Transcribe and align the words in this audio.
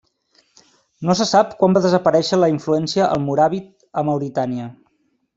No 1.09 1.15
se 1.17 1.25
sap 1.31 1.51
quan 1.59 1.75
va 1.77 1.83
desaparèixer 1.83 2.39
la 2.39 2.49
influència 2.53 3.09
almoràvit 3.17 3.67
a 4.03 4.05
Mauritània. 4.09 4.67